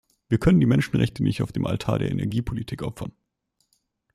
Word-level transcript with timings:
Wir 0.29 0.39
können 0.39 0.59
die 0.59 0.65
Menschenrechte 0.65 1.21
nicht 1.21 1.43
auf 1.43 1.51
dem 1.51 1.67
Altar 1.67 1.99
der 1.99 2.09
Energiepolitik 2.09 2.81
opfern. 2.81 3.11